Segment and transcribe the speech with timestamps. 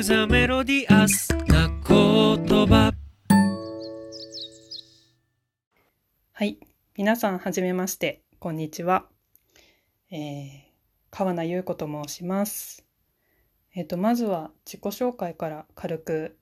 [0.00, 2.90] クザメロディアスな言葉
[6.32, 6.58] はい。
[6.96, 8.22] 皆さん、はじめまして。
[8.38, 9.04] こんにちは。
[10.10, 10.60] えー、
[11.10, 12.86] 川名優子と申します。
[13.74, 16.38] えっ、と、まずは自己紹介から軽く、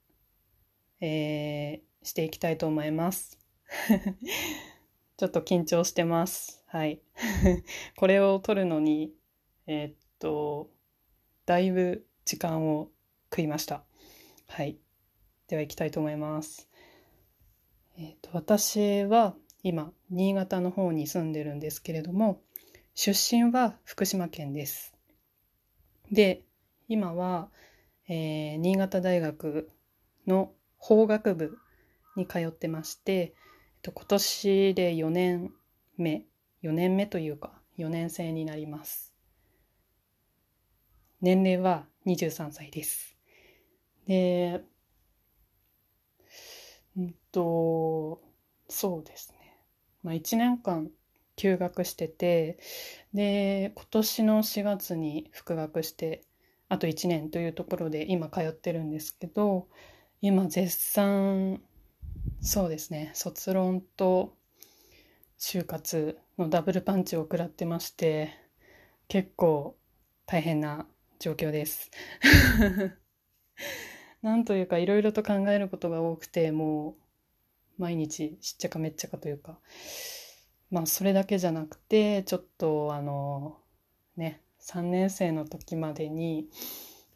[1.00, 3.40] えー、していきたいと思います。
[5.18, 6.62] ちょっと緊張してます。
[6.68, 7.00] はい。
[7.98, 9.12] これを撮るのに、
[9.66, 10.70] えーっと、
[11.44, 12.92] だいぶ時間を
[13.30, 13.84] 食いました。
[14.46, 14.78] はい。
[15.48, 16.68] では行きたいと思います。
[17.98, 22.40] えっ、と、私は今、新潟の方に住んでるんですけれども、
[22.94, 24.94] 出身は福島県です。
[26.10, 26.44] で、
[26.88, 27.50] 今は、
[28.08, 29.70] えー新潟大学
[30.26, 31.58] の法学部
[32.16, 33.32] に通ってまして、えっ
[33.82, 35.52] と、今年で4年
[35.96, 36.24] 目、
[36.62, 39.14] 4年目というか、4年生になります。
[41.20, 43.17] 年齢は23歳です。
[44.08, 44.64] で、
[46.96, 48.20] うんと、
[48.68, 49.56] そうですね。
[50.02, 50.90] まあ、1年間
[51.36, 52.58] 休学してて、
[53.14, 56.22] で、今年の4月に復学して、
[56.68, 59.68] あと1年というところで今通ってるんですけど、
[60.22, 61.62] 今絶賛、
[62.40, 64.36] そうですね、卒論と
[65.38, 68.30] 就活のダブルパンチを食らってまして、
[69.08, 69.76] 結構
[70.26, 70.86] 大変な
[71.20, 71.90] 状況です。
[74.22, 76.96] なんというかいろいろと考えることが多くて、も
[77.78, 79.58] う毎日しっちゃかめっちゃかというか、
[80.70, 83.58] まあそれだけじゃなくて、ちょっとあの、
[84.16, 86.48] ね、3年生の時までに、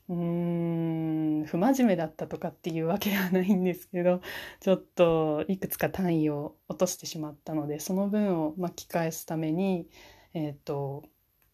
[0.09, 4.21] うーん、不真面目だったとかっていうわけではないんですけど、
[4.61, 9.89] ちょっといくつか単位を落としてしまったので、その分を巻き返すために、
[10.35, 11.05] えっと、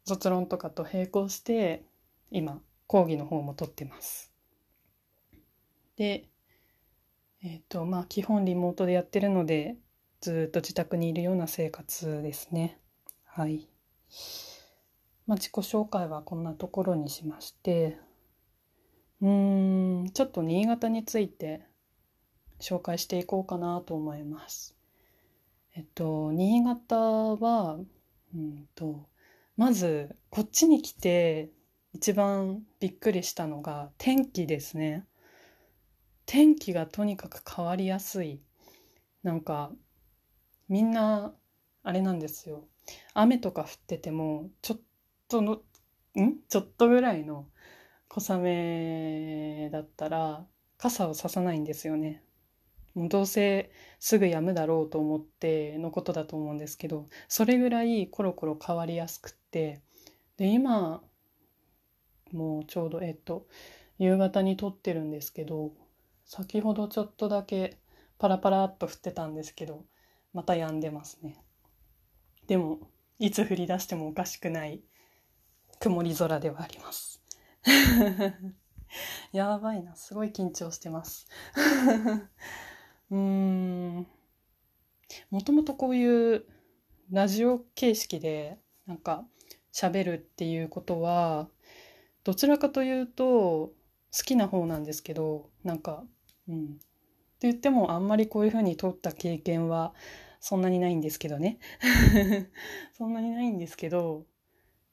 [0.07, 1.85] 卒論とかと並行して、
[2.31, 4.28] 今、講義の方も取ってます。
[5.99, 6.29] で、
[7.43, 9.77] えっと、まあ、基本リモートでやってるので、
[10.21, 12.81] ずっと自宅にいるような生活ですね。
[13.25, 13.69] はい。
[15.27, 17.99] まあ、自己紹介はこんなところにしまして、
[19.21, 21.67] うーん、ちょっと新潟について
[22.61, 24.77] 紹介していこうかなと思います。
[25.75, 27.81] えっと、新潟は、
[28.35, 29.09] うんと、
[29.57, 31.51] まず、こっちに来て
[31.93, 35.08] 一番びっくりしたのが天気ですね。
[36.31, 38.43] 天気がとにかく変わりやすい。
[39.23, 39.73] なんか、
[40.69, 41.33] みんな、
[41.83, 42.69] あれなんですよ。
[43.15, 44.81] 雨とか降ってても、ちょっ
[45.27, 45.61] との、ん？
[46.51, 47.47] ちょっとぐらいの
[48.09, 50.45] 小雨だったら、
[50.77, 52.23] 傘をささないんですよね。
[52.93, 59.81] もうどうせすぐ止むだろうと思ってのことだと思うんですけど、それぐらいコロコロ変わりやすくって、
[60.37, 61.03] で、今、
[62.33, 63.47] もうちょうど、えっと、
[63.99, 65.73] 夕方に撮ってるんですけど、
[66.29, 67.79] 先ほどちょっとだけ
[68.19, 69.87] パラパラっと降ってたんですけど、
[70.35, 71.43] また止んでますね。
[72.47, 72.81] でも、
[73.19, 74.83] いつ降り出してもおかしくない
[75.81, 77.23] 曇り空ではあります。
[79.33, 81.27] やばいな、すごい緊張してます。
[83.11, 84.07] うーん。
[85.31, 86.45] もともとこういう
[87.11, 89.27] ラジオ形式でなんか
[89.73, 91.49] 喋るっていうことは、
[92.23, 93.73] どちらかというと好
[94.25, 96.05] きな方なんですけど、なんか、
[96.49, 96.65] うん。
[96.65, 96.69] っ
[97.41, 99.95] て言ってもあんまりこういうふうに撮った経験は
[100.41, 101.59] そんなにないんですけどね。
[102.97, 104.27] そんなにないんですけど、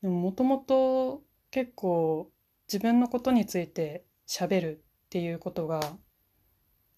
[0.01, 2.31] でももともと結構
[2.67, 5.97] 自分のことについて喋るっていうことが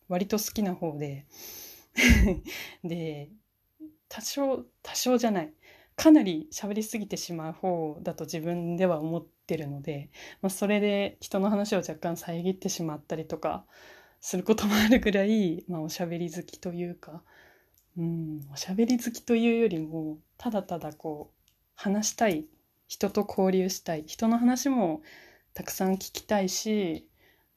[0.08, 1.26] 割と好きな方で、
[2.84, 3.30] で、
[4.10, 5.54] 多少、多少じゃない。
[5.96, 13.66] かなり喋りすぎてしまう方だと自分では思ってるので、まあ、それで人の話を若干遮ってしまったりとか
[14.28, 17.24] することもあるぐらい、まあ、おしゃべり好きというか、
[17.98, 22.46] うん、おしゃべり好きというよりも、ただただこう、話したい、
[22.90, 25.02] 人と交流したい、人の話も
[25.54, 27.08] たくさん聞きたいし、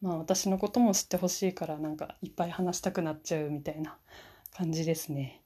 [0.01, 3.99] まあ私のことも知ってほしいからなんかいっぱい話したくなっちゃうみたいな
[4.57, 5.43] 感じですね。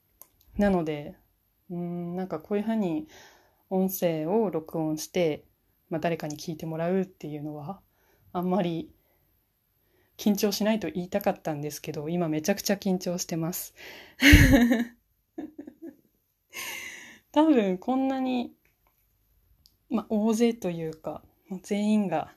[0.59, 1.17] なので、
[1.71, 3.09] うん、なんかこういうふうに
[3.71, 5.47] 音声を録音して、
[5.89, 7.81] まあ誰かに聞いてもらうっていうのは、
[8.35, 8.91] あんまり
[10.17, 13.75] 緊張しないと言いたかったんですけど、今めちゃくちゃ緊張してます。
[17.33, 18.53] 多分こんなに、
[19.91, 22.33] まあ大勢というか、ま全員が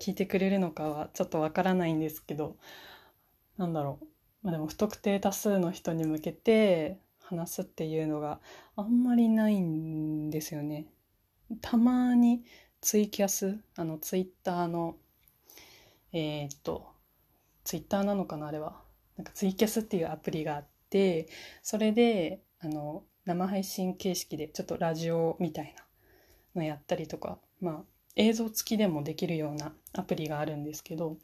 [0.00, 2.56] 聞いてくれるのかはちょっとわからないんですけど、
[3.56, 4.06] なんだろう。
[4.42, 8.40] まあでも不特定多数の人に向けて話すっていうのが
[8.76, 10.86] あんまりないんですよね。
[11.60, 12.44] たまに
[12.80, 14.96] ツイキャス、あのツイッターの、
[16.12, 16.93] えーっと、
[17.64, 18.80] ツイッターなのかなあれは。
[19.16, 21.28] なんかツイキャスっていうアプリがあって、
[21.62, 25.84] それで、あの、生配信形式でちょっとラジオみたいな
[26.54, 27.82] のやったりとか、まあ、
[28.16, 31.16] 映像付きでもできるようなアプリがあるんですけど、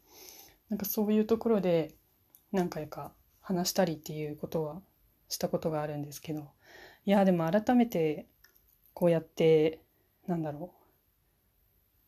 [0.71, 1.95] なんかそういうところで
[2.53, 4.81] 何回か話したりっていうことは
[5.29, 6.49] したことがあるんですけど、
[7.05, 8.27] いや、でも改めて
[8.95, 9.81] こうやって、
[10.27, 10.80] なんだろう。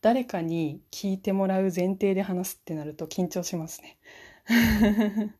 [0.02, 3.98] 誰かに聞いてもらう前提で話すってなると緊張しますね。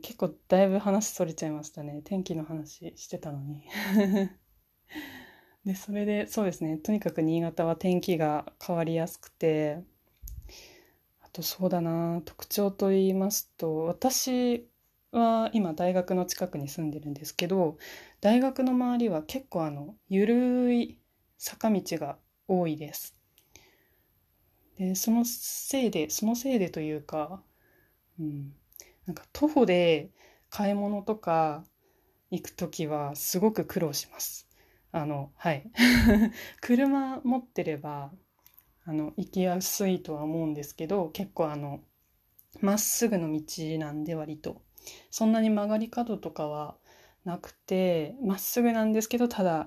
[0.00, 2.00] 結構だいぶ話それちゃいましたね。
[2.04, 3.62] 天気の話してたのに。
[5.66, 6.78] で、それで、そうですね。
[6.78, 9.84] とにかく新潟は天気が変わりやすくて、
[11.20, 14.66] あとそうだな、特徴と言いますと、私
[15.12, 17.76] は今大学の近くに住んでるんですけど、
[18.22, 20.98] 大学の周りは結構あの、ゆるい
[21.36, 23.16] 坂道が多いです。
[24.78, 27.42] で、そのせいで、そのせいでというか、
[28.20, 28.54] うん、
[29.06, 30.10] なんか徒歩で
[30.50, 31.64] 買い物とか
[32.30, 34.48] 行くときはすごく苦労します。
[34.92, 35.70] あの、はい。
[36.60, 38.12] 車持ってれば、
[38.84, 41.80] あの、行きやすいとは思うんですけど、結構あの、
[42.60, 43.42] まっすぐの道
[43.78, 44.62] なんで割と。
[45.10, 46.76] そんなに曲がり角とかは
[47.24, 49.66] なくて、まっすぐなんですけど、ただ、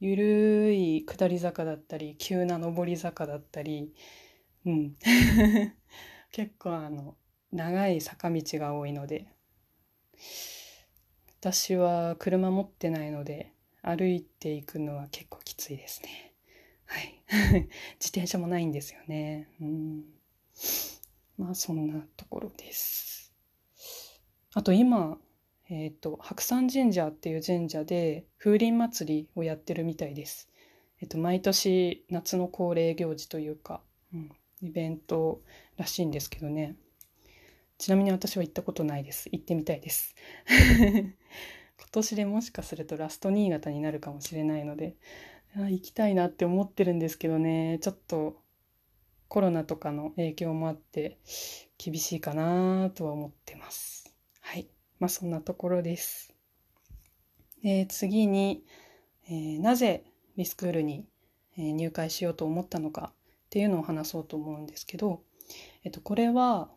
[0.00, 3.92] ゆるい下り坂だったり、急な上り坂だったり、
[4.64, 4.96] うん。
[6.30, 7.16] 結構あの、
[7.52, 9.26] 長い坂道が多いので、
[11.40, 13.52] 私は車持ってないので、
[13.82, 16.34] 歩いていくのは結構きついですね。
[16.86, 17.22] はい。
[17.98, 19.48] 自転車もないんですよね。
[19.60, 20.04] うん。
[21.36, 23.32] まあそんなところです。
[24.54, 25.18] あと今、
[25.70, 30.48] えっと、白山神社っていう神社で風鈴祭りをやってるみたいです。
[31.00, 33.82] えっと、毎年夏の恒例行事というか、
[34.14, 34.30] うん、
[34.62, 35.42] イベント
[35.76, 36.76] らしいんですけどね。
[37.76, 39.28] ちなみに私は行ったことないです。
[39.30, 40.14] 行ってみたいです。
[40.48, 41.12] 今
[41.92, 44.96] 年でもしかするとラスト新潟になるかもしれないので、
[45.54, 48.42] 行きたいなって思ってるんですけどね、ちょっと
[49.28, 51.18] コロナとかの影響もあって
[51.76, 54.07] 厳しいかなとは思ってます。
[55.00, 56.34] まあそんなところです。
[57.62, 58.64] で、次に、
[59.28, 60.04] えーなぜ
[60.36, 61.06] リスクールに
[61.56, 65.22] 入会しようと思ったのかっていうのを話そうと思うんですけど、
[65.84, 66.70] えっと、これは、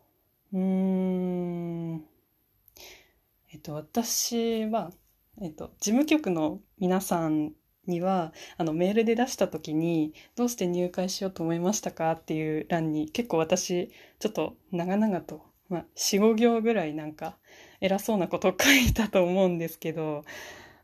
[0.53, 2.06] うーん、
[3.53, 4.91] えっと、私は、
[5.41, 7.53] えっと、事務局の皆さん
[7.85, 17.38] には、あの、メールで出したときに、どうして入会しようと思いましたかっていう欄に、結構私、ちょっと長々と、まあ、4、5行ぐらいなんか、
[17.81, 20.23] 偉そうなことを書いたと思うんですけど、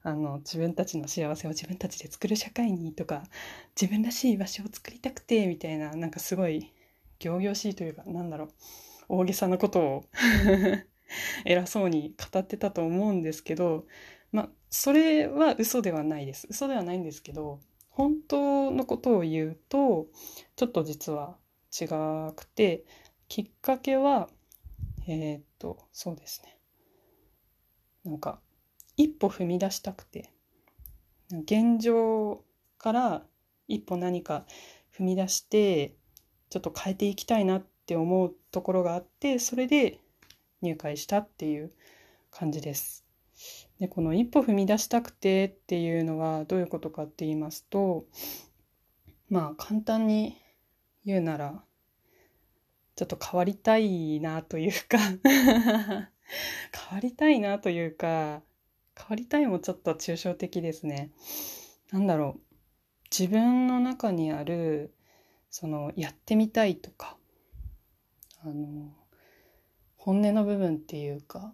[0.03, 3.23] あの、自分たちの幸せを自分たちで作る社会にとか、
[3.79, 6.73] 自分らしい場所を作りたくて、みたいな、なんかすごい、
[7.23, 8.49] 仰々しいというか、なんだろう、
[9.09, 10.05] 大げさなことを
[11.45, 13.85] 偉そうに語ってたと思うんですけど、
[14.31, 16.47] まあ、それは嘘ではないです。
[16.49, 17.59] 嘘ではないんですけど、
[17.89, 20.07] 本当のことを言うと、
[20.55, 21.37] ちょっと実は
[21.71, 21.85] 違
[22.35, 22.85] くて、
[23.27, 24.29] きっかけは、
[25.07, 26.56] えーっと、そうですね。
[28.07, 28.39] なんか、
[28.95, 30.31] 一歩踏み出したくて、
[31.29, 32.43] 現状
[32.77, 33.25] から
[33.67, 34.45] 一歩何か
[34.97, 35.95] 踏み出して、
[36.49, 39.99] ちょっと変えていきたいなって思うところがあって、それで
[40.61, 41.73] 入会したっていう
[42.31, 43.05] 感じです。
[43.79, 48.05] で、この一歩踏み出したくてっていうのはどういうことかって言いますと、
[49.29, 50.37] まあ簡単に
[51.05, 51.61] 言うなら、
[52.95, 54.97] ちょっと変わりたいなというか
[56.89, 58.41] 変わりたいなというか、
[58.97, 61.11] 変わりたいもちょっと抽象的ですね。
[61.91, 62.41] なんだろう。
[63.09, 64.93] 自分の中にある、
[65.49, 67.17] その、やってみたいとか、
[68.41, 68.93] あの、
[69.95, 71.53] 本音の部分っていうか、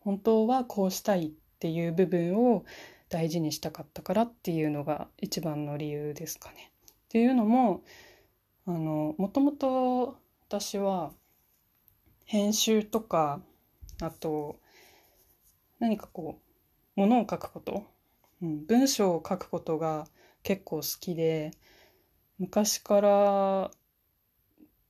[0.00, 2.64] 本当はこうしたいっていう部分を
[3.08, 6.72] 大事にしたかったからっていうのが一番の理由ですかね。
[6.92, 7.82] っていうのも、
[8.66, 10.16] あの、もともと
[10.48, 11.12] 私は
[12.24, 13.40] 編集とか、
[14.00, 14.58] あと、
[15.78, 16.40] 何かこ
[16.96, 17.84] う、ものを書くこと、
[18.42, 20.06] うん、文章を書くことが
[20.42, 21.52] 結構好きで、
[22.38, 23.70] 昔から、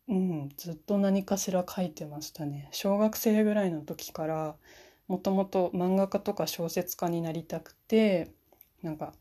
[0.09, 2.69] うん、ずっと何かしら書いてましたね。
[2.73, 4.57] 小学生ぐらいの時から、
[5.09, 8.33] もともと漫画家とか小説家になりたくて、
[8.83, 9.13] なんか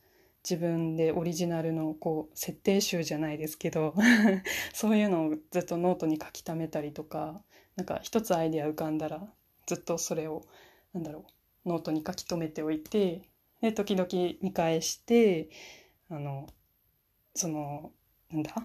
[0.43, 3.93] 自分でオリジナルのこう設定集じゃないですけど
[4.74, 7.43] そういうのをずっとノートに書き溜めたりとか、
[7.75, 9.31] なんか一つアイデア浮かんだら
[9.69, 10.41] ずっとそれを、
[10.93, 11.25] なんだろ
[11.65, 13.21] う、ノートに書き留めておいて、
[13.61, 14.09] で、時々
[14.41, 15.51] 見返して、
[16.09, 16.47] あの、
[17.35, 17.91] その、
[18.31, 18.55] なんだ？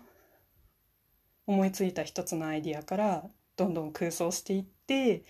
[1.47, 3.25] 思いついた一つのアイディアから
[3.57, 5.25] どんどん空想していって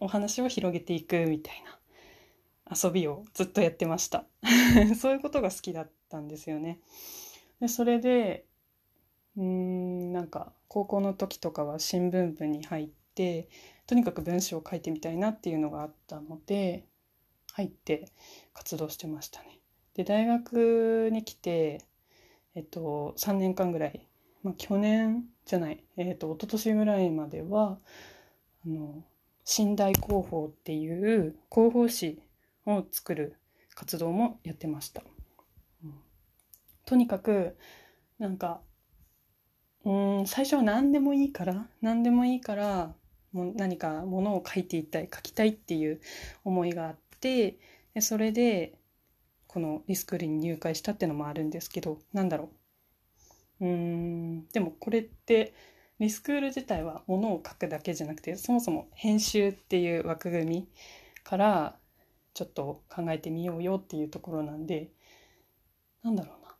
[0.00, 4.26] お話を広げていくみたいな遊びをずっとやってました。
[5.00, 6.80] そういうことが好きだったんですよね。
[7.60, 8.44] でそれで
[9.38, 13.48] うーんなんか高校の時とかは新聞部に入って
[13.88, 16.84] とにかく文章を書いてみたいなっていうのがあったので
[17.54, 18.06] 入って
[18.52, 19.58] 活動してましたね。
[19.94, 21.80] で大学に来て、
[22.54, 24.06] えっと、3年間ぐらい、
[24.42, 27.78] まあ、去年じゃない、えっと、一昨年ぐらいまでは
[28.66, 29.02] あの
[29.58, 32.20] 寝台広報っていう広報誌
[32.66, 33.36] を作る
[33.74, 35.02] 活動もやってました。
[35.82, 35.94] うん、
[36.84, 37.56] とにかく
[38.18, 38.60] なんか
[39.86, 42.94] うん最初は何でもいいから何でもいいから
[43.32, 46.00] も何かものを書いていたい書きたいっていう
[46.44, 47.58] 思いがあって
[47.94, 48.74] でそれで
[49.46, 52.50] このリスクールに入会したっていうのもあるんですけどなんだろ
[53.60, 53.66] う。
[53.66, 54.46] うん。
[54.48, 55.54] でもこれって
[55.98, 60.68] リスクール自体はものを書くだけじゃなくてそもそも編集っていう枠組み
[61.24, 61.76] から
[62.34, 64.92] ちょっと考えてみようよっていうところなんで
[66.02, 66.54] なんだろうな。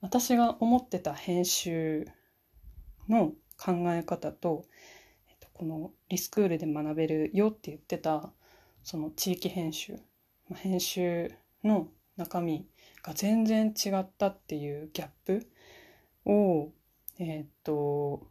[0.00, 2.06] 私が思ってた編集
[3.08, 4.64] の考え方、と、
[5.58, 8.30] このリスクールで学べるよって言ってた
[8.84, 9.94] その地域編集、
[10.48, 11.32] まあ、編集
[11.64, 12.68] の中身
[13.02, 15.50] が全然違ったっていうギャップ
[16.26, 16.70] を
[17.18, 18.28] えっと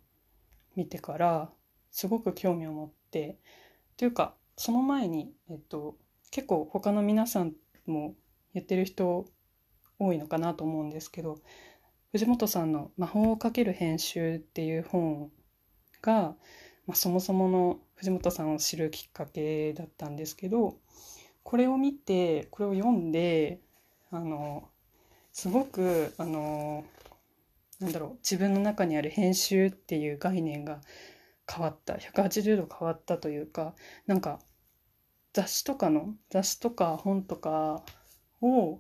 [0.78, 1.50] 見てから
[1.92, 3.38] すごく興味を持って
[3.98, 5.98] というかその前に、えっと、
[6.32, 7.54] 結構他の皆さん
[7.86, 8.16] も
[8.54, 9.26] 言ってる人
[10.00, 11.40] 多いのかなと思うんですけど
[12.14, 15.30] 藤本さんの「魔法をかける編集」っていう本
[16.02, 16.36] が、
[16.88, 20.78] まあ、そもそもの藤本さんを知るきっかけだったんですけど
[21.44, 23.60] これを見てこれを読んで
[24.10, 24.70] あの
[25.34, 26.86] すごくあの
[27.80, 30.82] なんだろう自分の中にある編集っていう概念が
[31.50, 33.76] 変わった180度変わったというか
[34.08, 34.40] なんか
[35.34, 37.84] 雑誌とかの雑誌とか本とか
[38.42, 38.80] を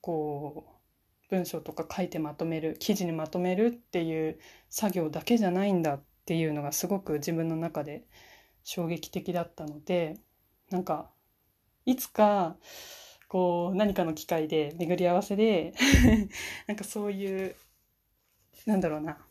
[0.00, 4.38] こう文章とか書いてまとめる記事にまとめるっていう
[4.68, 8.04] 作業だけじゃないんだっていうのがすごく自分の中で
[8.64, 10.18] 衝撃的だったので
[10.70, 11.10] なんか
[11.84, 12.56] いつか
[13.28, 15.72] こう何かの機会で巡り合わせで
[16.66, 17.54] なんかそういう
[18.66, 19.24] なんだろうな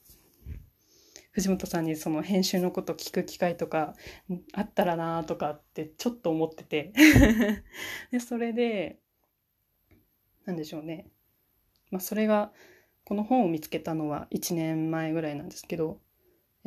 [1.31, 3.93] 藤本さんにその編集のこと聞く機会とか
[4.53, 6.93] あったらなとかってちょっと思ってて
[8.09, 8.99] でそれで
[10.45, 11.09] なんでしょうね。
[11.91, 12.53] まあそれが
[13.03, 15.99] この本を見つけたのは1年前ぐらいなんですけど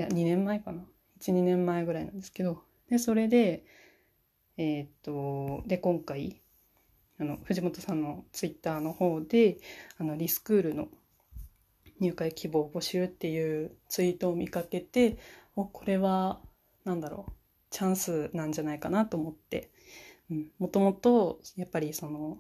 [0.01, 0.85] や2年前かな。
[1.21, 2.63] 12年前ぐらいなんですけど。
[2.89, 3.65] でそれで
[4.57, 6.41] えー、っとで今回
[7.21, 9.59] あの藤本さんのツイッターの方で
[9.99, 10.89] あのリスクールの
[12.01, 15.19] 入会希望募集っていうツイートを見かけて
[15.57, 16.41] おこれは
[16.85, 17.33] 何だろう
[17.71, 19.71] チャンスなんじゃないかなと思って、
[20.31, 22.39] うん、もともとやっぱりその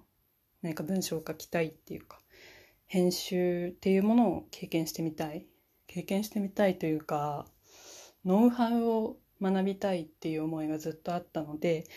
[0.62, 2.21] 何か文章を書きたいっていうか
[2.87, 5.47] 編集っていうものを経験してみたい
[5.99, 7.45] 経験してみたいというか
[8.25, 11.88] ノウハウを学びたいっていう思いがずっとあったので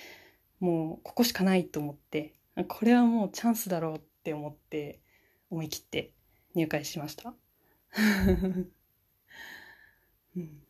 [0.60, 2.34] もうここしかないと思って
[2.68, 5.02] これはもうチャンスだろうって思って
[5.52, 6.14] 思い切って
[6.56, 7.36] 入会しました。
[10.36, 10.64] うん、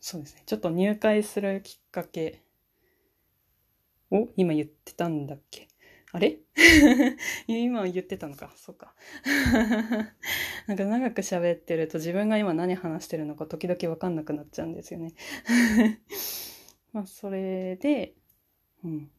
[0.00, 0.42] そうですね。
[0.46, 2.42] ちょっと入会するきっかけ
[4.10, 5.68] を今言ってたんだっけ？
[6.12, 6.38] あれ？
[7.48, 8.52] 今言ってたのか。
[8.56, 8.94] そうか。
[10.66, 15.14] なんか長く喋ってると自分が今何話してるのか時々わかんなくなっちゃうんですよね。
[16.92, 18.14] まあそれで、
[18.84, 19.10] うん。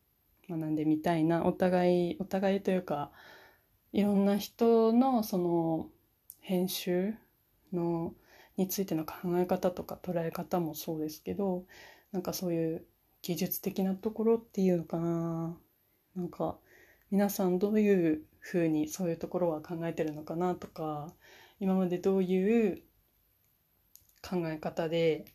[0.50, 1.46] 学んでみたいな。
[1.46, 3.12] お互い、お互いというか、
[3.94, 5.90] いろんな人のその
[6.42, 7.14] 編集
[7.72, 8.14] の
[8.58, 11.66] についての考え方とか捉え方もそうですけど
[12.12, 12.86] なんかそういう
[13.22, 15.58] 技術的なところっていうのかな
[16.16, 16.58] なんか
[17.14, 21.14] 皆さんどういうふうにそういうところは考えてるのかなとか
[21.60, 22.82] 今までどういう
[24.28, 25.26] 考え方で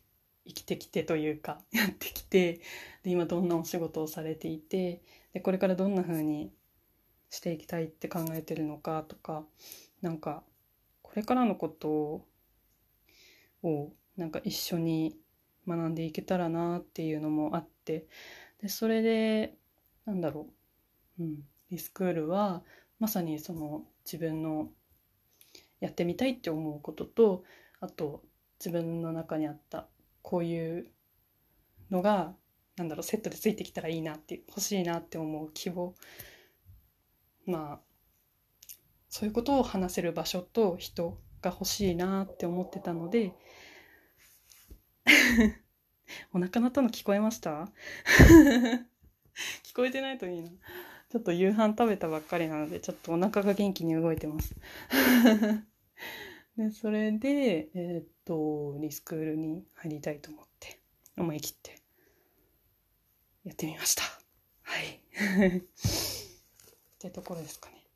[0.45, 2.59] 生きてきてというか やってきて
[3.03, 6.51] で今どんなお仕事をされていてでこれからどんなふうに
[7.29, 9.47] していきたいって考えてるのかとか
[10.01, 10.43] なんか
[11.01, 12.25] これからのこと
[13.63, 15.17] をなんか一緒に
[15.65, 18.09] 学んでいけたらなっていうのもあって
[18.61, 19.57] でそれで
[20.03, 20.49] なんだろ
[21.17, 22.63] う、うん、リスクールは
[22.99, 24.69] まさにその自分の
[25.79, 27.43] やってみたいって思うことと
[27.79, 28.23] あと
[28.59, 29.87] 自分の中にあった
[30.21, 30.87] こういう
[31.89, 32.33] のが
[32.75, 35.95] なんだろうセットでついてきたらいいなって欲しいなって思う希望
[37.45, 37.79] まあ
[39.09, 43.33] そういうことを話せる場所と人が欲しいなって思ってたので
[46.33, 47.67] お腹鳴ったの聞こえました？
[49.63, 50.51] 聞こえてないといいな。
[51.09, 54.53] ちょっと夕飯食べたばっかりなので、ちょっとお腹が元気に動いてます。
[56.55, 60.79] で、それで、えーっと、リスクールに入りたいと思って、
[61.17, 61.81] 思い切って、
[63.43, 64.03] やってみました。
[64.61, 65.01] はい。
[65.57, 65.61] っ
[66.99, 67.87] てところですかね。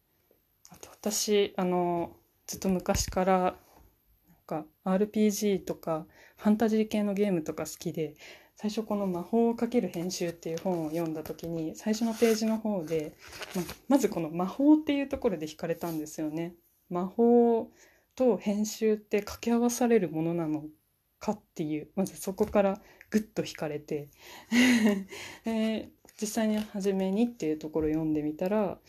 [0.69, 2.17] あと、私、あの、
[2.47, 3.55] ずっと昔から、なん
[4.47, 8.15] か、RPG とか、ファンタジー系のゲームとか好きで、
[8.63, 13.13] 最初この魔法をかける編集っていう本を読んだ時に最初のページの方で
[13.53, 16.55] ままずこの魔法っていうところで惹かれたんですよね。
[16.89, 17.69] 魔法
[18.15, 20.63] と編集って掛け合わされるものなの
[21.19, 22.79] かっていうまずそこから
[23.09, 24.07] グッと惹かれて
[25.43, 25.89] で
[26.21, 28.79] 実際に初めにっていうところを読んでみたら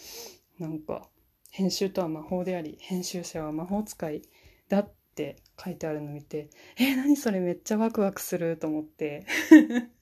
[0.61, 1.09] なんか
[1.51, 4.23] 編集とは魔法であり編集者は魔法使い
[4.69, 9.25] だっって書いてあるの見てえー、何それめっちゃワクワクすると思って。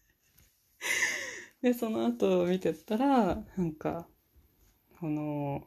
[1.61, 4.09] でその後見てたらなんか
[4.99, 5.62] この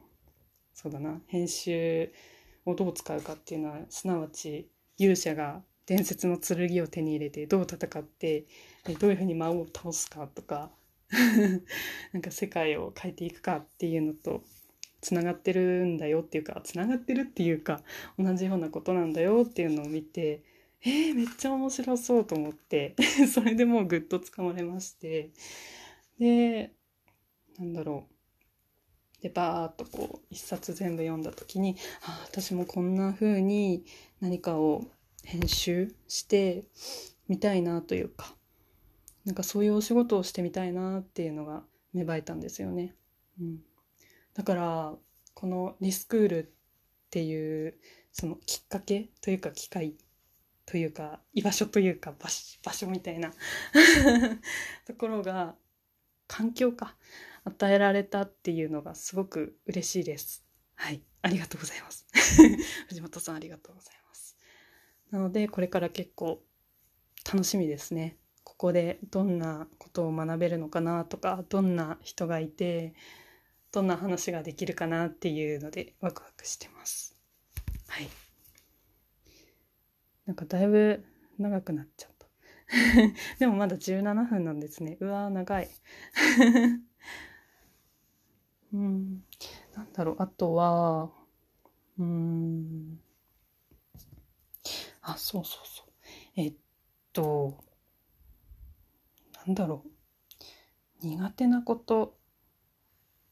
[0.74, 2.12] そうだな編集
[2.66, 8.46] をどう使うかっていうのはすなわち勇者が伝説の剣を手に入れてどう戦って
[9.00, 10.70] どういうふうに魔王を倒すかとか
[12.12, 14.42] なんか世界を変えていくかっていうのと
[15.00, 17.80] つながってるんだよっていうかつながってるっていうか
[18.18, 20.42] 同じようなことなんだよっていうのを見て
[20.82, 22.94] えー、めっちゃ面白そうと思って
[23.32, 25.30] それでもうぐっとつかまれまして。
[26.18, 26.72] で
[27.58, 29.22] なんだろう。
[29.22, 33.84] でバーッとこう一冊全部読んだ時にあ私もこんな風に
[34.20, 34.84] 何かを
[35.24, 36.64] 編集して
[37.26, 38.36] みたいなというか
[39.24, 42.94] なんかそういうお仕事をしてみたいなっていうのが芽生えたんですよね。
[43.40, 43.64] うん、
[44.36, 44.94] だから
[45.34, 46.50] このリスクールっ
[47.10, 47.74] ていう
[48.12, 49.94] そのきっかけというか機会
[50.66, 53.32] というか居場所というか場所場所みたいな
[54.86, 55.54] ところが
[56.26, 56.96] 環境か
[57.44, 60.44] 与えられたっていうのがすごく嬉しいです。
[60.74, 62.06] はい、ありがとうございます。
[62.88, 64.36] 藤本さんありがとうございます。
[65.10, 66.42] なのでこれから結構
[67.24, 68.18] 楽しみですね。
[68.42, 72.94] ここでどんなことを学べるのかなとかどんな人がいて
[73.76, 77.14] どんな話ができるかなっていうのでワクワクしてます。
[77.88, 78.08] はい。
[80.24, 81.04] なんかだいぶ
[81.38, 82.26] 長くなっちゃった。
[83.38, 84.96] でもまだ17分なんですね。
[85.00, 85.68] うわー長い。
[88.72, 89.22] うん。
[89.74, 90.16] なんだろう。
[90.20, 91.10] あとは、
[91.98, 92.98] うーん。
[95.02, 95.88] あ、そうそうそう。
[96.36, 96.54] えっ
[97.12, 97.62] と、
[99.46, 101.06] なんだろう。
[101.06, 102.16] 苦手なこと、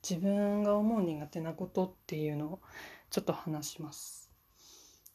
[0.09, 2.61] 自分が思う苦手なことっていうのを
[3.11, 4.31] ちょっと話します。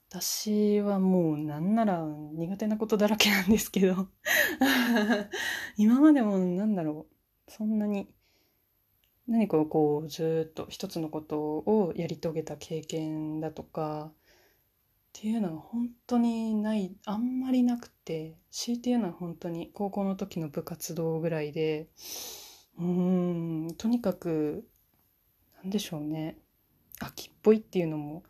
[0.10, 4.08] 私はもうなんなら苦手なことだらけなんですけど。
[5.78, 7.06] 今までもなんだろ
[7.47, 7.52] う。
[7.52, 8.10] そんなに
[9.28, 14.13] 何かをこうずっと一つのことをやり遂げた経験だとかっ
[15.13, 16.95] ていうのは本当にない。
[17.06, 18.39] あんまりなくて。
[18.49, 21.89] 強いて言うのは本当に高校の時の部活動ぐらいで。
[22.80, 24.68] うーんとにかく
[25.62, 26.38] なんでしょうね。
[27.00, 28.24] 秋っぽいっていうのも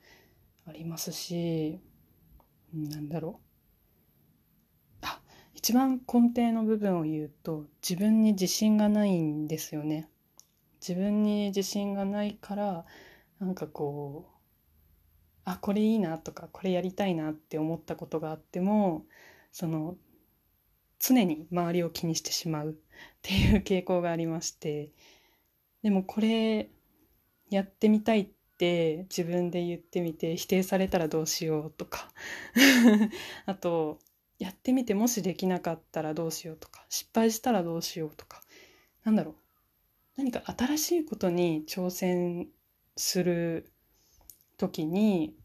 [0.67, 1.79] ありますし
[2.73, 3.39] なんだろ
[5.01, 5.05] う。
[5.05, 5.21] あ
[5.53, 10.09] 一番根底の部分を言うと自分に自信がないんですよね。
[10.81, 12.85] 自分に自信がないから
[13.39, 14.39] なんかこう
[15.45, 19.05] あこれいいなとかこれやりたいなって思ったことがあっても
[19.51, 19.97] その
[20.99, 22.73] 常に周りを気にしてしまうっ
[23.21, 24.91] ていう傾向がありまして
[25.81, 26.69] でもこれ
[27.49, 32.11] やってみたいって自分で言ってみて否定されたらどうしようとか。
[33.45, 33.99] あと
[34.37, 36.85] やってみてもしできなかったらどうしようとか。
[36.89, 38.41] 失敗したらどうしようとか。
[39.03, 39.35] なんだろう。
[40.17, 42.49] 何か新しいことに挑戦
[42.97, 43.71] する
[44.57, 45.35] 時に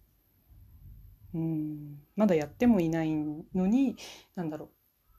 [1.32, 3.96] うんまだやってもいないのに
[4.34, 4.70] なんだろ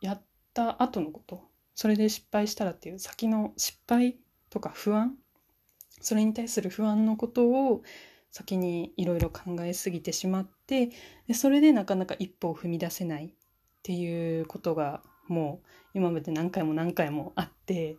[0.02, 0.06] う。
[0.06, 0.21] やっ
[0.54, 1.50] た後のこと。
[1.74, 4.17] それで失敗したらっていう先の失敗
[4.50, 5.17] とか不安
[6.01, 7.84] それに対する不安のことを
[8.31, 10.91] 先にいろいろ考えすぎてしまって
[11.27, 13.29] でそれでなかなか一歩を踏み出せないっ
[13.84, 17.97] ていうことがもう今まで何回も何回もあって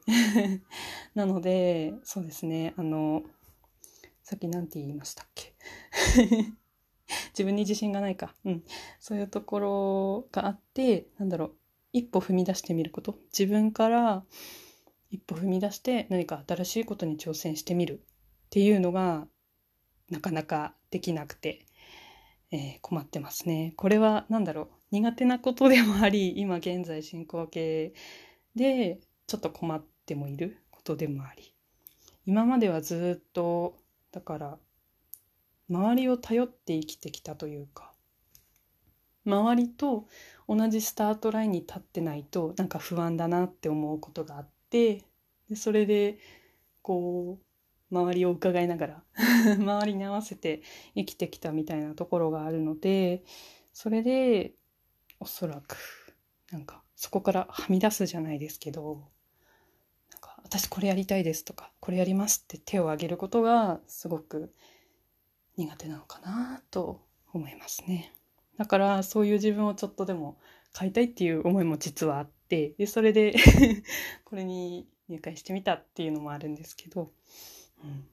[1.14, 3.22] なのでそうですねあの
[4.22, 5.54] さっき何て言いましたっけ？
[7.30, 8.34] 自分に自信がないか。
[8.44, 8.64] うん。
[8.98, 11.54] そういうところがあってなんだろう
[11.92, 13.18] 一歩踏み出してみること。
[13.26, 14.24] 自分から
[15.10, 18.00] 一歩踏み出して何か新しいことに挑戦してみる
[18.46, 19.26] っていうのが
[20.10, 21.66] なかなかできなくて、
[22.50, 23.74] えー困ってますね。
[23.76, 27.92] これは何だろう苦手なことでもあり今現在進行形
[28.54, 31.52] でちょっと困ってもいることでもあり
[32.24, 33.76] 今まではずっと
[34.12, 34.58] だから
[35.68, 37.92] 周りを頼って生きてきたというか
[39.24, 40.06] 周りと
[40.48, 45.04] 同じスタートラインに立ってないとなんか不安だなって思うことがあって
[45.48, 46.18] でそれで
[46.82, 49.02] こう周りを伺いながら
[49.58, 50.62] 周りに合わせて
[50.94, 53.24] 生きてきたみたいなところがあるので
[53.72, 54.54] それで
[55.20, 55.76] おそらく
[56.50, 59.08] なんかそこからはみ出すじゃないですけど
[60.10, 64.52] なんか私これやりたいですとかこれやりますって手を挙げることがすごく
[65.56, 67.02] 苦手なのかなと
[67.32, 68.12] 思いますね。
[68.58, 70.38] だからそういう自分をちょっとでも
[70.78, 73.34] 変えたいっていう思いも実はあっでそれで
[74.24, 77.12] これに入会してみたっていうのもあるんですけど、
[77.82, 78.08] うん、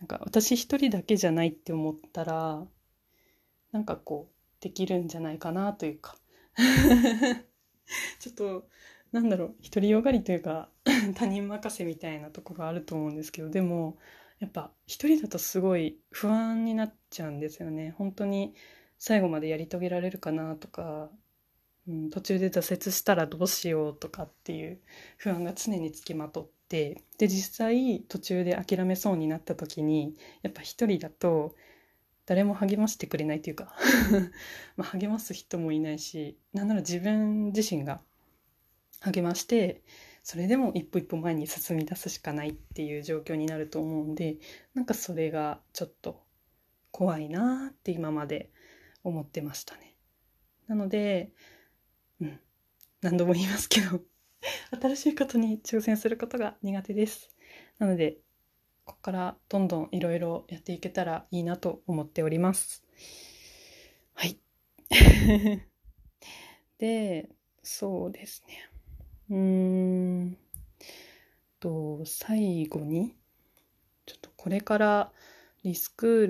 [0.00, 2.66] なんか私一人だけじゃないって思ったら
[3.72, 6.16] なんかこうできるんじゃないかなというか。
[8.20, 8.68] ちょっと
[9.10, 10.70] なんだろう独りよがりというか
[11.14, 13.98] 他人任せみたいなとこがあると思うんですけどでも
[14.42, 17.94] やっぱ一人だとすごい不安になっちゃうんですよね。
[17.96, 18.54] 本当に
[18.98, 21.10] 最後までやり遂げられるかなとか、
[21.88, 24.80] うん、途中で挫折したらどうしようとかっていう
[25.16, 31.54] 不安が常につきまとってで実際途中で諦めそうになった時にやっぱ一人だと
[32.24, 33.74] 誰も励ましてくれないというか
[34.76, 38.00] まあ励ます人もいないしなんなら自分自身が
[39.00, 39.82] 励まして
[40.22, 44.36] それでも一歩一歩前に進み出すしかないっていう状況になると思うんで
[44.74, 46.22] なんかそれがちょっと
[46.92, 48.50] 怖いなって今まで
[49.02, 49.96] 思ってましたね。
[50.68, 51.32] なので、
[52.24, 52.40] ん、
[53.00, 54.00] 何度も言いますけど
[54.80, 57.28] 新しいことに挑戦することが苦手です。
[57.78, 58.18] なので、
[58.84, 62.84] ここからどんどんいろいろやっていけたらいいなと思っております。
[64.14, 64.38] はい。
[66.78, 67.30] で、
[67.62, 68.68] そうですね。
[69.30, 70.38] うーん
[71.60, 73.14] と、最後に、
[74.04, 75.12] ちょっとこれから
[75.62, 76.26] リスクー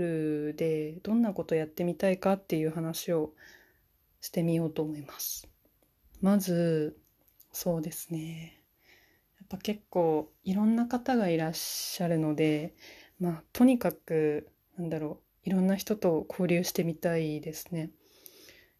[0.50, 3.32] ルでどんなことやってみたいかっていう話を
[4.20, 5.48] してみようと思います。
[6.22, 6.96] まず、
[7.50, 8.62] そうですね。
[9.38, 12.74] やっぱ結構いろんな方がいらっしゃるので、
[13.18, 17.90] まあとにかく、なんだろう、いろんな人と交流してみたいですね。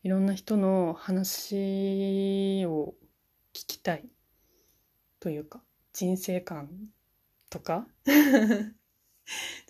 [0.04, 2.94] いろんな人の話を
[3.52, 4.08] 聞きたい
[5.18, 6.70] というか、人生観
[7.50, 8.14] とか ちょ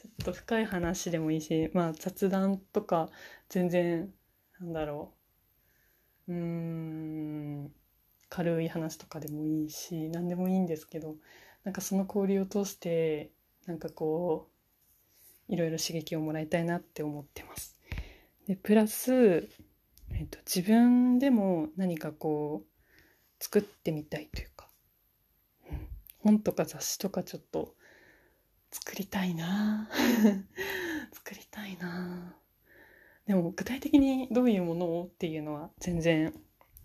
[0.09, 3.11] っと深い話でもいいし、まあ雑談とか
[3.49, 4.13] 全然、
[4.61, 5.22] なんだろう。
[6.29, 7.73] うん、
[8.29, 11.17] 軽い話とかでもいいし、何でもいいんですけど、
[11.65, 13.31] なんかその交流を通して、
[13.67, 14.49] なんかこ
[15.49, 17.77] う、いろいろ刺激をもらいたいなって思ってます。
[18.47, 19.49] で、プラス、
[20.15, 22.73] えっと、自分でも何かこう、
[23.43, 24.69] 作ってみたいというか、
[25.71, 27.75] うん、本とか雑誌とかちょっと
[28.71, 29.91] 作りたいな
[31.13, 32.37] 作りたいな
[33.33, 36.35] でも具体的にどういうものをっていうのは全然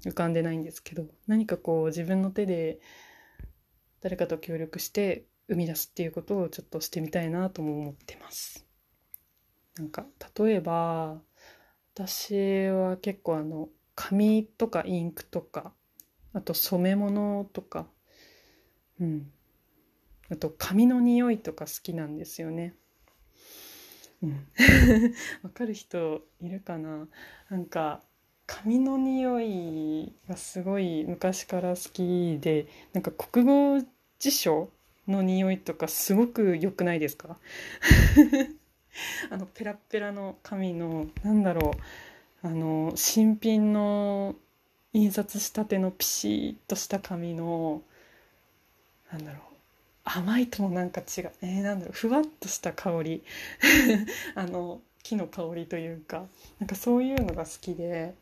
[0.05, 2.79] 浮かんでないんですけど何かこう自分の手で
[3.99, 8.65] 誰かと協力して生み出すっていうことをちょっとしてみたいなとも思ってます
[9.77, 10.05] なんか
[10.39, 11.17] 例えば
[11.93, 15.73] 私は結構あの紙とかインクとか
[16.31, 17.87] あと染め物とか
[19.01, 19.29] うん
[20.31, 22.73] あと髪の匂いとか好きなんですよね。
[24.23, 24.47] うん、
[25.43, 27.07] わかる人いるかな？
[27.49, 28.01] なんか
[28.47, 33.85] 髪の匂いがすごい昔から好きでなんか国語
[34.19, 34.69] 辞書
[35.07, 37.37] の匂いとかすごく良くないですか？
[39.29, 41.71] あのペラペラの紙のなんだろ
[42.43, 44.35] うあの新品の
[44.93, 46.29] 印刷したてのピシ
[46.65, 47.83] ッとした紙の
[49.11, 49.56] なんだろう
[50.09, 51.31] 甘いともなんか違う。
[51.41, 51.93] えー、なんだろう。
[51.93, 53.23] ふわっとした香り。
[54.35, 56.25] あの木の香りというか。
[56.59, 58.13] なんかそういうのが好きで。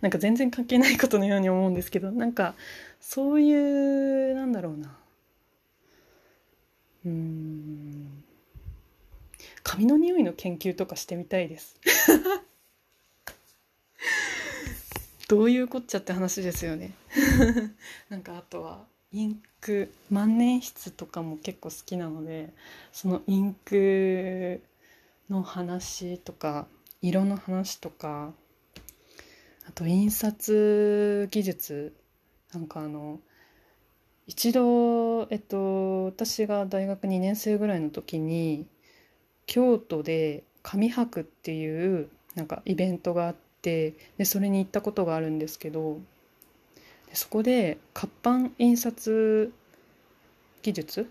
[0.00, 2.12] なんか全然関係ないことのように思うんですけど。
[2.12, 2.54] なんか
[3.00, 4.96] そういうなんだろうな。
[7.06, 8.22] うん。
[9.62, 11.80] 髪の匂いの研究とかしてみたいです。
[15.28, 16.92] どういうこっちゃって話ですよね。
[18.10, 18.84] なんかあとは。
[19.16, 22.52] インク万年筆とかも結構好きなので
[22.92, 24.60] そのインク
[25.30, 26.66] の話とか
[27.00, 28.34] 色の話とか
[29.66, 31.96] あと印刷技術
[32.52, 33.18] なんかあの
[34.26, 38.66] 一度、えっと、私が大学2年生ぐらいの時に
[39.46, 46.00] 京都で紙博っていうなんかイベントがあってでそれに行ったことがあるんですけど
[47.16, 49.52] そこで活版印刷
[50.62, 51.10] 技術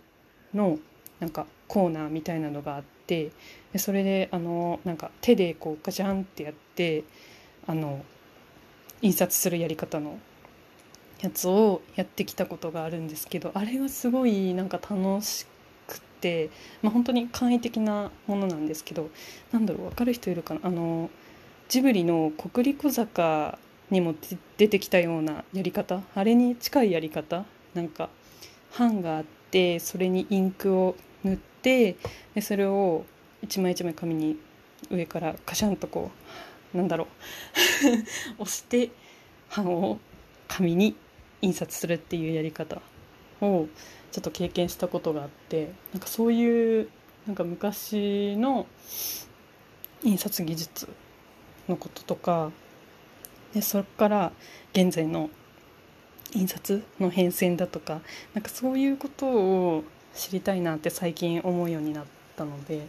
[0.53, 0.77] の
[1.19, 3.31] なんかコーナーみたいなのがあって
[3.73, 7.03] でそれであのなんか手でこうガチャンってやって
[7.65, 8.05] あの
[9.01, 10.19] 印刷するやり方の
[11.21, 15.47] やつをやってきたことがあるんですけどあれがすごいなんか楽し
[15.87, 16.51] くて、
[16.83, 19.09] まあ、本当に簡易的なものなんですけど
[19.51, 20.59] なんだろう分かる人いるかな？
[20.63, 21.09] あの
[21.67, 23.57] ジブリの「国立小坂」
[23.91, 24.15] にも
[24.57, 26.01] 出てきたようなやり方？
[26.15, 27.45] あれに近いやり方？
[27.73, 28.09] なんか
[28.77, 31.95] 版があってそれにインクを塗って
[32.33, 33.05] でそれを
[33.41, 34.37] 一枚一枚紙に
[34.89, 36.11] 上からカシャンとこ
[36.73, 37.07] うなんだろう？
[38.43, 38.91] 押して
[39.55, 39.99] 版を
[40.47, 40.95] 紙に
[41.41, 42.81] 印刷するっていうやり方
[43.41, 43.67] を
[44.11, 46.89] ちょっと経験したことがあってなんかそういう
[47.27, 48.67] なんか昔の
[50.03, 50.87] 印刷技術
[51.67, 52.51] のこととか
[53.55, 54.31] でそこから
[54.73, 55.29] 現在の
[56.33, 58.01] 印刷の変遷だとか
[58.33, 62.85] なんかそういうことを知りたいなって最近思うようになったので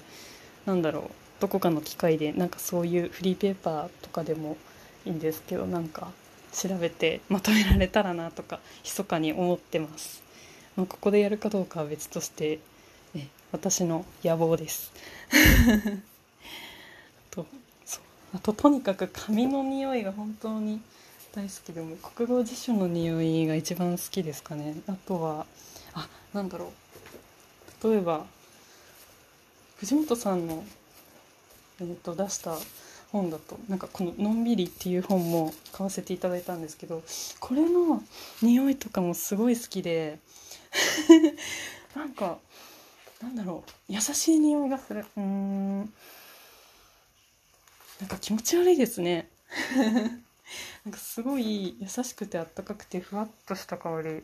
[0.66, 4.57] なんだろうどこかの機会でなんかそういうフリーペーパーとかでも
[5.05, 6.11] いいんですけどなんか
[6.52, 10.22] 調べてまとめられたらなとか密かに思ってます、
[10.76, 12.59] まあ、ここでやるかどうかは別として
[13.14, 14.92] え私の野望です。
[18.37, 20.83] あととにかく紙の匂いが本当に
[21.35, 24.77] 大好きでも国語辞書の匂いが一番好きですかね。
[24.87, 25.46] あとは
[25.94, 26.70] あなんだろ
[27.83, 27.90] う。
[27.90, 28.27] 例えば
[29.79, 30.62] 藤本さんの、
[31.81, 32.59] えー、と出した
[33.11, 37.03] 本だとなんかこの「のんびり」っていう本も買わせていただいたんですけど
[37.40, 38.03] これの
[38.42, 40.18] 匂いとかもすごい好きで
[41.96, 42.38] なんか
[43.22, 43.92] なんだろう。
[43.92, 45.07] 優しい匂いがする。
[45.16, 45.92] うん。
[48.00, 49.30] なんか気持ち悪いですね。
[50.85, 54.22] なんかすごい優しくてあったかくてふわっとした香り。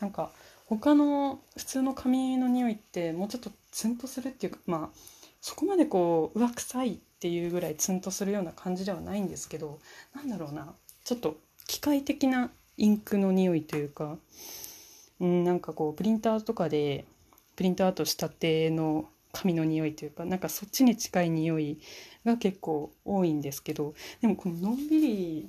[0.00, 0.32] なんか
[0.66, 4.98] 他の普通の髪の匂いってもうちょっとツンとするっていうかまあ
[5.40, 9.78] そこまでこううわ臭いっていうぐらいツンとするような感じではないんですけど
[10.14, 10.74] なんだろうな。
[11.04, 14.18] ちょっと機械的なインクの匂いというか、
[15.20, 17.04] うん、なんかこうプリンターとかで
[17.56, 21.80] プリントアウトしたての紙の匂いというかなんかそっちに近い匂い
[22.24, 25.46] が結構多いんですけどでもこののんびり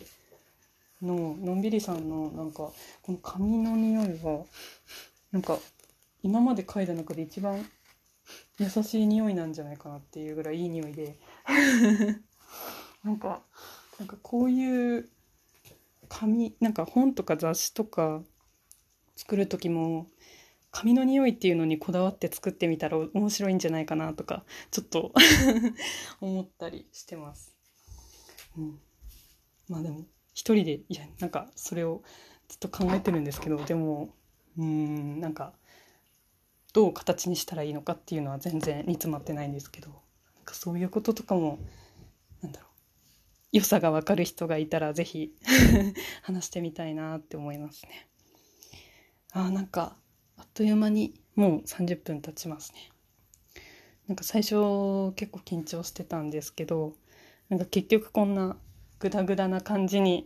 [1.01, 4.45] ののんびりさんのなんかこの紙の匂いは
[5.31, 5.59] なんか
[6.23, 7.65] 今まで嗅いだ中で一番
[8.57, 11.17] 優しい匂いなんじゃないかなっていうぐらいいい匂いで
[13.03, 13.41] なんか
[13.99, 15.09] なんかこういう
[16.07, 18.21] 紙なんか本とか雑誌とか
[19.15, 20.07] 作る時も
[20.73, 25.13] 紙の匂いっていうのにこだわって作ってみたら面白いんじゃないかなとかちょっと
[26.19, 27.55] 思ったりしてます。
[28.57, 28.79] うん、
[29.69, 32.01] まあでも一人でいやなんかそれを
[32.49, 34.15] ずっと考えてるんですけどでも
[34.57, 35.53] うんなんか
[36.73, 41.59] どう形にしたらいいのかっていうのは全然煮詰まってないんですけどなんかそういうこととかも
[42.41, 42.69] なんだろう
[43.51, 45.35] 良さが分かる人がいたら是非
[46.23, 48.09] 話してみたいなって思いますね。
[49.33, 49.95] あなんか
[50.37, 52.89] あっという間にもう30分経ちますね。
[54.07, 56.93] なんか最初結構緊張してたんですけど
[57.49, 58.57] なんか結局こんな
[58.99, 60.25] グダグダな感じに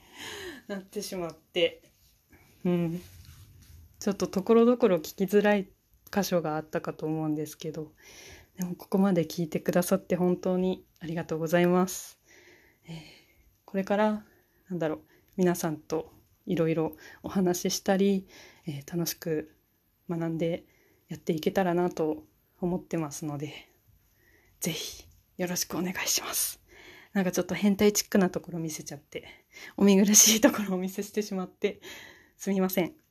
[0.66, 1.82] なってしまって
[2.64, 3.00] うん
[4.00, 5.68] ちょっとところどころ聞きづらい
[6.10, 7.92] 箇所があったかと思うんですけど
[8.56, 12.20] でもここまで聞いてくださって本当にありがとうございます。
[12.86, 12.94] えー、
[13.64, 14.24] これから
[14.68, 15.00] なんだろう
[15.36, 16.12] 皆さんと
[16.46, 18.26] いろいろお話ししたり
[18.66, 19.54] えー、楽しく
[20.08, 20.64] 学んで
[21.08, 22.24] やっていけたらなと
[22.60, 23.52] 思ってますので、
[24.60, 25.04] ぜひ
[25.36, 26.60] よろしくお願いします。
[27.12, 29.28] なんかちょっと変態チックなところ見せちゃって、
[29.76, 31.80] お見苦しいところをお見せしてしまって、
[32.36, 32.94] すみません。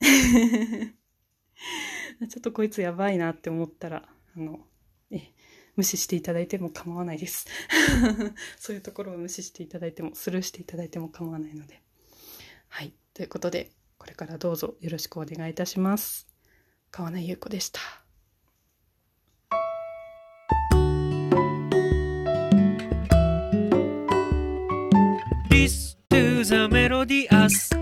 [2.28, 4.66] ちょっとこいつやばいなって思ったら、あの、
[5.10, 5.32] え、
[5.76, 7.46] 無視していただいても構わないです。
[8.58, 11.80] そういうところを無視していただいても、スルーしていただいても構わないので。
[12.68, 12.92] はい。
[13.14, 16.26] ということで、これからどうぞよろしくお願いいたします。
[16.90, 17.80] 川名優子でした。
[25.48, 27.73] This to the melody as